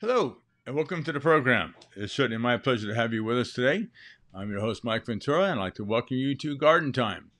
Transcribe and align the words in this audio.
Hello, 0.00 0.38
and 0.64 0.74
welcome 0.74 1.04
to 1.04 1.12
the 1.12 1.20
program. 1.20 1.74
It's 1.94 2.14
certainly 2.14 2.38
my 2.38 2.56
pleasure 2.56 2.88
to 2.88 2.94
have 2.94 3.12
you 3.12 3.22
with 3.22 3.38
us 3.38 3.52
today. 3.52 3.88
I'm 4.34 4.50
your 4.50 4.60
host, 4.60 4.82
Mike 4.82 5.04
Ventura, 5.04 5.50
and 5.50 5.60
I'd 5.60 5.62
like 5.62 5.74
to 5.74 5.84
welcome 5.84 6.16
you 6.16 6.34
to 6.36 6.56
Garden 6.56 6.90
Time. 6.90 7.30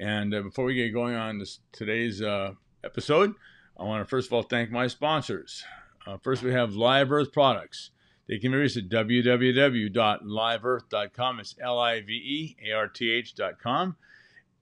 And 0.00 0.32
uh, 0.32 0.40
before 0.40 0.64
we 0.64 0.72
get 0.72 0.94
going 0.94 1.14
on 1.14 1.40
this, 1.40 1.58
today's 1.72 2.22
uh, 2.22 2.52
episode, 2.82 3.34
I 3.78 3.82
want 3.82 4.02
to 4.02 4.08
first 4.08 4.28
of 4.28 4.32
all 4.32 4.44
thank 4.44 4.70
my 4.70 4.86
sponsors. 4.86 5.62
Uh, 6.06 6.16
first, 6.16 6.42
we 6.42 6.52
have 6.52 6.72
Live 6.72 7.12
Earth 7.12 7.34
Products. 7.34 7.90
They 8.26 8.38
can 8.38 8.50
be 8.50 8.56
reached 8.56 8.78
at 8.78 8.88
www.liveearth.com. 8.88 11.40
It's 11.40 11.54
L 11.60 11.78
I 11.78 12.00
V 12.00 12.12
E 12.12 12.56
A 12.66 12.72
R 12.72 12.88
T 12.88 13.10
H.com. 13.10 13.96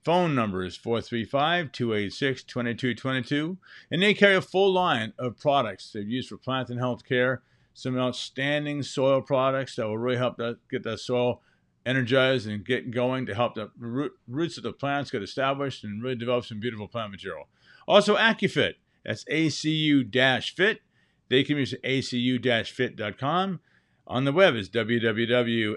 Phone 0.05 0.35
number 0.35 0.63
is 0.63 0.77
435 0.77 1.71
286 1.71 2.43
2222. 2.43 3.57
And 3.89 4.03
they 4.03 4.13
carry 4.13 4.35
a 4.35 4.41
full 4.41 4.71
line 4.71 5.13
of 5.17 5.39
products 5.39 5.91
they've 5.91 6.07
used 6.07 6.29
for 6.29 6.37
plant 6.37 6.69
and 6.69 6.79
health 6.79 7.03
care. 7.03 7.41
Some 7.73 7.97
outstanding 7.97 8.83
soil 8.83 9.21
products 9.21 9.75
that 9.75 9.87
will 9.87 9.97
really 9.97 10.17
help 10.17 10.37
that, 10.37 10.59
get 10.69 10.83
that 10.83 10.99
soil 10.99 11.41
energized 11.87 12.47
and 12.47 12.63
get 12.63 12.91
going 12.91 13.25
to 13.25 13.33
help 13.33 13.55
the 13.55 13.71
root, 13.77 14.13
roots 14.27 14.57
of 14.57 14.63
the 14.63 14.73
plants 14.73 15.09
get 15.09 15.23
established 15.23 15.83
and 15.83 16.03
really 16.03 16.15
develop 16.15 16.45
some 16.45 16.59
beautiful 16.59 16.87
plant 16.87 17.09
material. 17.11 17.47
Also, 17.87 18.15
AcuFit. 18.15 18.75
That's 19.03 19.25
ACU 19.25 20.55
fit. 20.55 20.81
They 21.29 21.43
can 21.43 21.57
use 21.57 21.73
acu 21.83 22.67
fit.com. 22.67 23.59
On 24.07 24.23
the 24.23 24.31
web 24.31 24.55
is 24.55 24.69
www.acu 24.69 25.75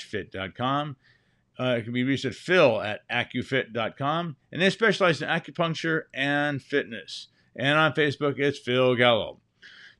fit.com. 0.00 0.96
Uh, 1.60 1.76
it 1.76 1.84
can 1.84 1.92
be 1.92 2.04
reached 2.04 2.24
at 2.24 2.34
phil 2.34 2.80
at 2.80 3.06
acufit.com. 3.10 4.36
And 4.50 4.62
they 4.62 4.70
specialize 4.70 5.20
in 5.20 5.28
acupuncture 5.28 6.04
and 6.14 6.62
fitness. 6.62 7.26
And 7.54 7.78
on 7.78 7.92
Facebook, 7.92 8.38
it's 8.38 8.58
Phil 8.58 8.94
Gallo. 8.94 9.40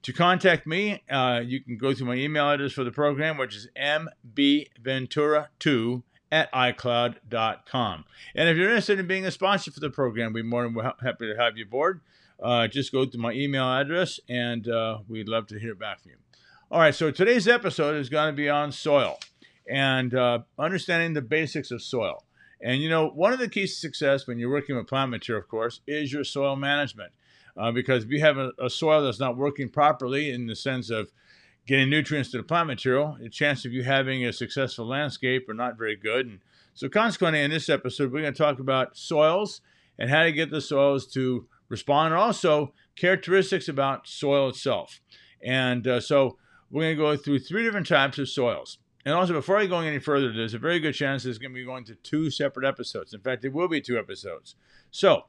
To 0.04 0.14
contact 0.14 0.66
me, 0.66 1.02
uh, 1.10 1.42
you 1.44 1.62
can 1.62 1.76
go 1.76 1.92
through 1.92 2.06
my 2.06 2.14
email 2.14 2.50
address 2.50 2.72
for 2.72 2.84
the 2.84 2.90
program, 2.90 3.36
which 3.36 3.54
is 3.54 3.68
mbventura2 3.76 6.02
at 6.32 6.50
icloud.com. 6.52 8.04
And 8.34 8.48
if 8.48 8.56
you're 8.56 8.68
interested 8.68 8.98
in 8.98 9.06
being 9.06 9.26
a 9.26 9.30
sponsor 9.30 9.70
for 9.70 9.80
the 9.80 9.90
program, 9.90 10.32
we're 10.32 10.42
more 10.42 10.62
than 10.62 10.74
happy 10.74 11.30
to 11.30 11.36
have 11.36 11.58
you 11.58 11.64
aboard. 11.64 12.00
Uh, 12.42 12.68
just 12.68 12.90
go 12.90 13.04
to 13.04 13.18
my 13.18 13.32
email 13.32 13.70
address, 13.70 14.18
and 14.30 14.66
uh, 14.66 15.00
we'd 15.06 15.28
love 15.28 15.46
to 15.48 15.58
hear 15.58 15.74
back 15.74 16.00
from 16.00 16.12
you. 16.12 16.16
All 16.70 16.80
right, 16.80 16.94
so 16.94 17.10
today's 17.10 17.46
episode 17.46 17.96
is 17.96 18.08
going 18.08 18.32
to 18.32 18.36
be 18.36 18.48
on 18.48 18.72
soil 18.72 19.18
and 19.70 20.14
uh, 20.14 20.40
understanding 20.58 21.14
the 21.14 21.22
basics 21.22 21.70
of 21.70 21.80
soil. 21.80 22.24
And 22.60 22.82
you 22.82 22.90
know, 22.90 23.08
one 23.08 23.32
of 23.32 23.38
the 23.38 23.48
keys 23.48 23.74
to 23.74 23.80
success 23.80 24.26
when 24.26 24.38
you're 24.38 24.50
working 24.50 24.76
with 24.76 24.88
plant 24.88 25.10
material, 25.10 25.42
of 25.42 25.48
course, 25.48 25.80
is 25.86 26.12
your 26.12 26.24
soil 26.24 26.56
management. 26.56 27.12
Uh, 27.56 27.70
because 27.72 28.04
if 28.04 28.10
you 28.10 28.20
have 28.20 28.36
a, 28.36 28.52
a, 28.62 28.70
soil 28.70 29.02
that's 29.02 29.20
not 29.20 29.36
working 29.36 29.68
properly 29.68 30.30
in 30.30 30.46
the 30.46 30.54
sense 30.54 30.88
of 30.88 31.10
getting 31.66 31.90
nutrients 31.90 32.30
to 32.30 32.36
the 32.36 32.42
plant 32.42 32.66
material, 32.66 33.16
the 33.20 33.28
chance 33.28 33.64
of 33.64 33.72
you 33.72 33.82
having 33.82 34.24
a 34.24 34.32
successful 34.32 34.86
landscape 34.86 35.48
are 35.48 35.54
not 35.54 35.76
very 35.76 35.96
good. 35.96 36.26
And 36.26 36.40
so, 36.74 36.88
consequently, 36.88 37.42
in 37.42 37.50
this 37.50 37.68
episode, 37.68 38.12
we're 38.12 38.22
going 38.22 38.34
to 38.34 38.38
talk 38.38 38.60
about 38.60 38.96
soils 38.96 39.60
and 39.98 40.10
how 40.10 40.22
to 40.22 40.32
get 40.32 40.50
the 40.50 40.60
soils 40.60 41.06
to 41.08 41.46
respond, 41.68 42.12
and 42.12 42.22
also 42.22 42.72
characteristics 42.96 43.68
about 43.68 44.06
soil 44.06 44.48
itself. 44.48 45.00
And 45.42 45.86
uh, 45.86 46.00
so, 46.00 46.38
we're 46.70 46.94
going 46.94 46.96
to 46.96 47.02
go 47.02 47.22
through 47.22 47.40
three 47.40 47.64
different 47.64 47.88
types 47.88 48.18
of 48.18 48.28
soils. 48.28 48.78
And 49.04 49.14
also, 49.14 49.32
before 49.32 49.56
I 49.56 49.66
go 49.66 49.80
any 49.80 49.98
further, 49.98 50.32
there's 50.32 50.54
a 50.54 50.58
very 50.58 50.78
good 50.78 50.94
chance 50.94 51.24
is 51.24 51.38
going 51.38 51.52
to 51.52 51.54
be 51.54 51.64
going 51.64 51.84
to 51.84 51.94
two 51.94 52.30
separate 52.30 52.66
episodes. 52.66 53.14
In 53.14 53.20
fact, 53.20 53.44
it 53.44 53.52
will 53.52 53.68
be 53.68 53.80
two 53.80 53.98
episodes. 53.98 54.56
So, 54.90 55.24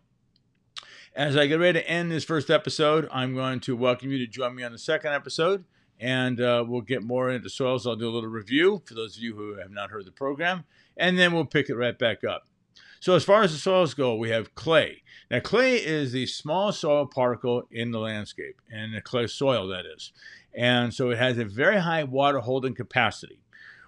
as 1.15 1.37
I 1.37 1.47
get 1.47 1.59
ready 1.59 1.79
to 1.79 1.89
end 1.89 2.11
this 2.11 2.25
first 2.25 2.49
episode, 2.49 3.07
I'm 3.11 3.33
going 3.33 3.61
to 3.61 3.75
welcome 3.75 4.11
you 4.11 4.17
to 4.17 4.27
join 4.27 4.55
me 4.55 4.63
on 4.63 4.73
the 4.73 4.77
second 4.77 5.13
episode, 5.13 5.63
and 5.99 6.41
uh, 6.41 6.65
we'll 6.67 6.81
get 6.81 7.03
more 7.03 7.29
into 7.29 7.49
soils. 7.49 7.87
I'll 7.87 7.95
do 7.95 8.09
a 8.09 8.11
little 8.11 8.29
review 8.29 8.81
for 8.85 8.93
those 8.93 9.15
of 9.15 9.23
you 9.23 9.35
who 9.35 9.55
have 9.55 9.71
not 9.71 9.89
heard 9.89 10.05
the 10.05 10.11
program, 10.11 10.65
and 10.97 11.17
then 11.17 11.31
we'll 11.31 11.45
pick 11.45 11.69
it 11.69 11.75
right 11.75 11.97
back 11.97 12.23
up. 12.25 12.47
So, 12.99 13.15
as 13.15 13.23
far 13.23 13.41
as 13.41 13.51
the 13.51 13.57
soils 13.57 13.93
go, 13.93 14.15
we 14.15 14.29
have 14.29 14.53
clay. 14.53 15.01
Now, 15.29 15.39
clay 15.39 15.77
is 15.77 16.11
the 16.11 16.27
smallest 16.27 16.81
soil 16.81 17.07
particle 17.07 17.63
in 17.71 17.91
the 17.91 17.99
landscape, 17.99 18.61
and 18.69 18.93
the 18.93 19.01
clay 19.01 19.27
soil, 19.27 19.67
that 19.69 19.85
is. 19.85 20.11
And 20.53 20.93
so 20.93 21.11
it 21.11 21.17
has 21.17 21.37
a 21.37 21.45
very 21.45 21.79
high 21.79 22.03
water 22.03 22.39
holding 22.39 22.75
capacity. 22.75 23.39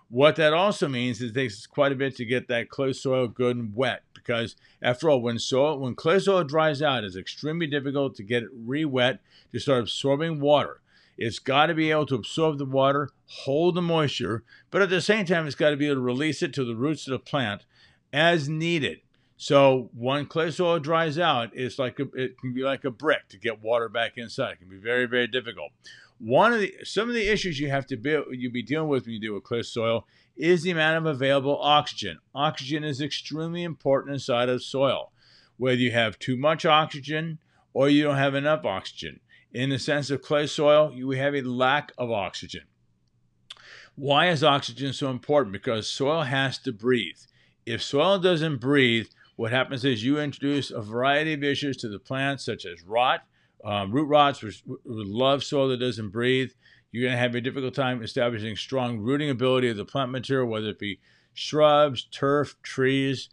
What 0.09 0.35
that 0.35 0.53
also 0.53 0.87
means 0.87 1.21
is 1.21 1.31
it 1.31 1.33
takes 1.33 1.65
quite 1.65 1.91
a 1.91 1.95
bit 1.95 2.15
to 2.17 2.25
get 2.25 2.47
that 2.47 2.69
clay 2.69 2.93
soil 2.93 3.27
good 3.27 3.57
and 3.57 3.75
wet 3.75 4.03
because 4.13 4.55
after 4.81 5.09
all, 5.09 5.21
when 5.21 5.39
soil 5.39 5.79
when 5.79 5.95
clay 5.95 6.19
soil 6.19 6.43
dries 6.43 6.81
out, 6.81 7.03
it's 7.03 7.15
extremely 7.15 7.67
difficult 7.67 8.15
to 8.15 8.23
get 8.23 8.43
it 8.43 8.49
re-wet 8.53 9.19
to 9.51 9.59
start 9.59 9.81
absorbing 9.81 10.39
water. 10.39 10.81
It's 11.17 11.39
got 11.39 11.67
to 11.67 11.73
be 11.73 11.91
able 11.91 12.05
to 12.07 12.15
absorb 12.15 12.57
the 12.57 12.65
water, 12.65 13.09
hold 13.25 13.75
the 13.75 13.81
moisture, 13.81 14.43
but 14.71 14.81
at 14.81 14.89
the 14.89 15.01
same 15.01 15.25
time, 15.25 15.45
it's 15.45 15.55
got 15.55 15.69
to 15.69 15.77
be 15.77 15.87
able 15.87 15.97
to 15.97 16.01
release 16.01 16.41
it 16.41 16.53
to 16.53 16.65
the 16.65 16.75
roots 16.75 17.07
of 17.07 17.11
the 17.11 17.19
plant 17.19 17.65
as 18.11 18.49
needed. 18.49 19.01
So 19.37 19.89
when 19.95 20.25
clay 20.25 20.51
soil 20.51 20.79
dries 20.79 21.19
out, 21.19 21.51
it's 21.53 21.77
like 21.77 21.99
a, 21.99 22.03
it 22.13 22.39
can 22.39 22.53
be 22.53 22.61
like 22.61 22.85
a 22.85 22.91
brick 22.91 23.29
to 23.29 23.37
get 23.37 23.61
water 23.61 23.89
back 23.89 24.13
inside. 24.17 24.53
It 24.53 24.59
can 24.59 24.69
be 24.69 24.77
very, 24.77 25.05
very 25.05 25.27
difficult. 25.27 25.71
One 26.25 26.53
of 26.53 26.61
the 26.61 26.73
some 26.85 27.09
of 27.09 27.15
the 27.15 27.27
issues 27.27 27.59
you 27.59 27.69
have 27.69 27.85
to 27.87 27.97
be 27.97 28.17
you 28.31 28.49
be 28.49 28.63
dealing 28.63 28.87
with 28.87 29.03
when 29.03 29.15
you 29.15 29.19
deal 29.19 29.33
with 29.33 29.43
clay 29.43 29.61
soil 29.61 30.07
is 30.37 30.63
the 30.63 30.71
amount 30.71 30.97
of 30.97 31.05
available 31.05 31.59
oxygen. 31.61 32.19
Oxygen 32.33 32.85
is 32.85 33.01
extremely 33.01 33.61
important 33.63 34.13
inside 34.13 34.47
of 34.47 34.63
soil. 34.63 35.11
Whether 35.57 35.81
you 35.81 35.91
have 35.91 36.17
too 36.17 36.37
much 36.37 36.65
oxygen 36.65 37.39
or 37.73 37.89
you 37.89 38.03
don't 38.03 38.15
have 38.15 38.35
enough 38.35 38.63
oxygen. 38.63 39.19
In 39.51 39.69
the 39.69 39.77
sense 39.77 40.09
of 40.09 40.21
clay 40.21 40.47
soil, 40.47 40.93
you 40.95 41.09
have 41.11 41.35
a 41.35 41.41
lack 41.41 41.91
of 41.97 42.09
oxygen. 42.09 42.63
Why 43.95 44.29
is 44.29 44.45
oxygen 44.45 44.93
so 44.93 45.09
important? 45.09 45.51
Because 45.51 45.89
soil 45.89 46.21
has 46.21 46.57
to 46.59 46.71
breathe. 46.71 47.19
If 47.65 47.83
soil 47.83 48.17
doesn't 48.17 48.61
breathe, 48.61 49.07
what 49.35 49.51
happens 49.51 49.83
is 49.83 50.05
you 50.05 50.19
introduce 50.19 50.71
a 50.71 50.81
variety 50.81 51.33
of 51.33 51.43
issues 51.43 51.75
to 51.77 51.89
the 51.89 51.99
plants, 51.99 52.45
such 52.45 52.65
as 52.65 52.81
rot, 52.83 53.23
um, 53.63 53.91
root 53.91 54.05
rots, 54.05 54.41
which 54.41 54.63
love 54.85 55.43
soil 55.43 55.69
that 55.69 55.77
doesn't 55.77 56.09
breathe. 56.09 56.51
You're 56.91 57.03
going 57.03 57.13
to 57.13 57.19
have 57.19 57.35
a 57.35 57.41
difficult 57.41 57.73
time 57.73 58.03
establishing 58.03 58.55
strong 58.55 58.99
rooting 58.99 59.29
ability 59.29 59.69
of 59.69 59.77
the 59.77 59.85
plant 59.85 60.11
material, 60.11 60.47
whether 60.47 60.69
it 60.69 60.79
be 60.79 60.99
shrubs, 61.33 62.05
turf, 62.11 62.55
trees. 62.61 63.29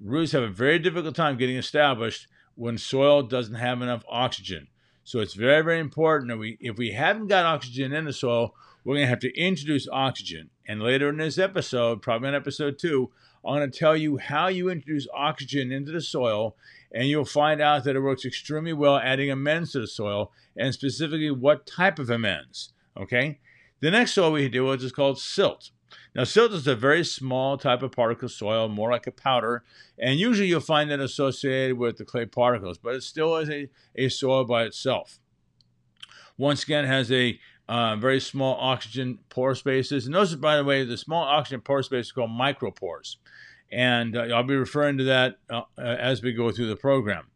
Roots 0.00 0.32
have 0.32 0.42
a 0.42 0.48
very 0.48 0.78
difficult 0.78 1.14
time 1.14 1.36
getting 1.36 1.56
established 1.56 2.26
when 2.54 2.76
soil 2.76 3.22
doesn't 3.22 3.54
have 3.54 3.82
enough 3.82 4.04
oxygen. 4.08 4.68
So 5.04 5.20
it's 5.20 5.34
very, 5.34 5.62
very 5.62 5.78
important 5.78 6.28
that 6.28 6.38
we, 6.38 6.58
if 6.60 6.76
we 6.76 6.90
haven't 6.90 7.28
got 7.28 7.46
oxygen 7.46 7.92
in 7.92 8.04
the 8.04 8.12
soil, 8.12 8.54
we're 8.84 8.96
going 8.96 9.04
to 9.04 9.10
have 9.10 9.20
to 9.20 9.38
introduce 9.38 9.88
oxygen. 9.90 10.50
And 10.66 10.82
later 10.82 11.08
in 11.08 11.18
this 11.18 11.38
episode, 11.38 12.02
probably 12.02 12.28
in 12.28 12.34
episode 12.34 12.78
two, 12.78 13.10
I'm 13.48 13.56
going 13.56 13.70
to 13.70 13.78
tell 13.78 13.96
you 13.96 14.18
how 14.18 14.48
you 14.48 14.68
introduce 14.68 15.06
oxygen 15.14 15.72
into 15.72 15.90
the 15.90 16.02
soil 16.02 16.54
and 16.92 17.08
you'll 17.08 17.24
find 17.24 17.60
out 17.60 17.84
that 17.84 17.96
it 17.96 18.00
works 18.00 18.24
extremely 18.24 18.72
well 18.72 18.98
adding 18.98 19.30
amends 19.30 19.72
to 19.72 19.80
the 19.80 19.86
soil, 19.86 20.32
and 20.56 20.72
specifically 20.72 21.30
what 21.30 21.66
type 21.66 21.98
of 21.98 22.10
amends. 22.10 22.72
Okay? 22.96 23.38
The 23.80 23.90
next 23.90 24.12
soil 24.12 24.32
we 24.32 24.48
with 24.48 24.82
is 24.82 24.92
called 24.92 25.18
silt. 25.18 25.70
Now, 26.14 26.24
silt 26.24 26.52
is 26.52 26.66
a 26.66 26.74
very 26.74 27.04
small 27.04 27.56
type 27.56 27.82
of 27.82 27.92
particle 27.92 28.28
soil, 28.28 28.68
more 28.68 28.90
like 28.90 29.06
a 29.06 29.12
powder, 29.12 29.64
and 29.98 30.18
usually 30.18 30.48
you'll 30.48 30.60
find 30.60 30.90
that 30.90 31.00
associated 31.00 31.78
with 31.78 31.96
the 31.96 32.04
clay 32.04 32.26
particles, 32.26 32.78
but 32.78 32.94
it 32.94 33.02
still 33.02 33.36
is 33.36 33.48
a, 33.48 33.68
a 33.94 34.08
soil 34.08 34.44
by 34.44 34.64
itself. 34.64 35.18
Once 36.36 36.62
again, 36.62 36.84
it 36.84 36.88
has 36.88 37.10
a 37.12 37.38
uh, 37.68 37.96
very 37.96 38.20
small 38.20 38.56
oxygen 38.60 39.18
pore 39.28 39.54
spaces. 39.54 40.06
And 40.06 40.14
those, 40.14 40.34
by 40.34 40.56
the 40.56 40.64
way, 40.64 40.84
the 40.84 40.96
small 40.96 41.24
oxygen 41.24 41.60
pore 41.60 41.82
spaces 41.82 42.10
are 42.10 42.14
called 42.14 42.30
micropores 42.30 43.16
and 43.70 44.16
uh, 44.16 44.20
I'll 44.34 44.42
be 44.42 44.56
referring 44.56 44.98
to 44.98 45.04
that 45.04 45.38
uh, 45.50 45.62
as 45.78 46.22
we 46.22 46.32
go 46.32 46.50
through 46.50 46.68
the 46.68 46.76
program. 46.76 47.26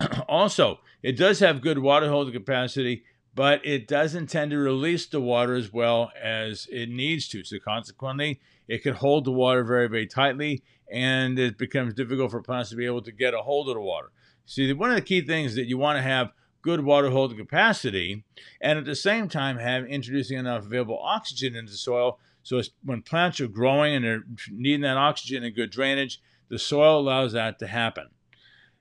also, 0.28 0.80
it 1.02 1.16
does 1.16 1.40
have 1.40 1.60
good 1.60 1.78
water 1.78 2.08
holding 2.08 2.32
capacity, 2.32 3.04
but 3.34 3.64
it 3.64 3.86
doesn't 3.86 4.28
tend 4.28 4.50
to 4.52 4.58
release 4.58 5.06
the 5.06 5.20
water 5.20 5.54
as 5.54 5.72
well 5.72 6.10
as 6.20 6.66
it 6.70 6.88
needs 6.88 7.28
to. 7.28 7.44
So, 7.44 7.58
consequently, 7.58 8.40
it 8.68 8.82
can 8.82 8.94
hold 8.94 9.24
the 9.24 9.32
water 9.32 9.64
very, 9.64 9.88
very 9.88 10.06
tightly, 10.06 10.62
and 10.90 11.38
it 11.38 11.58
becomes 11.58 11.94
difficult 11.94 12.30
for 12.30 12.42
plants 12.42 12.70
to 12.70 12.76
be 12.76 12.86
able 12.86 13.02
to 13.02 13.12
get 13.12 13.34
a 13.34 13.38
hold 13.38 13.68
of 13.68 13.74
the 13.74 13.80
water. 13.80 14.10
See, 14.46 14.72
one 14.72 14.90
of 14.90 14.96
the 14.96 15.02
key 15.02 15.22
things 15.22 15.56
that 15.56 15.66
you 15.66 15.76
want 15.76 15.98
to 15.98 16.02
have 16.02 16.32
good 16.66 16.84
water 16.84 17.10
holding 17.10 17.38
capacity, 17.38 18.24
and 18.60 18.78
at 18.78 18.84
the 18.84 18.96
same 18.96 19.28
time 19.28 19.58
have 19.58 19.86
introducing 19.86 20.36
enough 20.36 20.66
available 20.66 21.00
oxygen 21.00 21.54
into 21.54 21.70
the 21.70 21.78
soil 21.78 22.18
so 22.46 22.62
when 22.84 23.02
plants 23.02 23.40
are 23.40 23.48
growing 23.48 23.96
and 23.96 24.04
they're 24.04 24.22
needing 24.52 24.82
that 24.82 24.96
oxygen 24.96 25.42
and 25.42 25.52
good 25.52 25.72
drainage, 25.72 26.22
the 26.48 26.60
soil 26.60 27.00
allows 27.00 27.32
that 27.32 27.58
to 27.58 27.66
happen. 27.66 28.06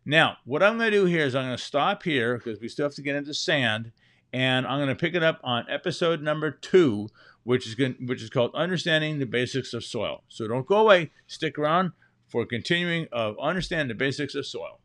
Now, 0.06 0.38
what 0.46 0.62
I'm 0.62 0.78
going 0.78 0.92
to 0.92 0.98
do 0.98 1.06
here 1.06 1.26
is 1.26 1.34
I'm 1.34 1.46
going 1.46 1.58
to 1.58 1.64
stop 1.64 2.04
here 2.04 2.38
because 2.38 2.60
we 2.60 2.68
still 2.68 2.86
have 2.86 2.94
to 2.94 3.02
get 3.02 3.16
into 3.16 3.34
sand, 3.34 3.92
and 4.32 4.68
I'm 4.68 4.78
going 4.78 4.90
to 4.90 4.96
pick 4.96 5.16
it 5.16 5.24
up 5.24 5.42
on 5.44 5.66
episode 5.68 6.22
number 6.22 6.52
two, 6.52 7.10
which 7.44 7.66
is 7.66 7.74
going, 7.74 7.96
which 8.06 8.22
is 8.22 8.30
called 8.30 8.54
Understanding 8.54 9.18
the 9.18 9.26
Basics 9.26 9.74
of 9.74 9.84
Soil. 9.84 10.22
So 10.28 10.48
don't 10.48 10.68
go 10.68 10.78
away. 10.78 11.10
Stick 11.26 11.58
around 11.58 11.94
for 12.28 12.46
continuing 12.46 13.08
of 13.12 13.36
Understanding 13.42 13.88
the 13.88 13.96
Basics 13.96 14.36
of 14.36 14.46
Soil. 14.46 14.80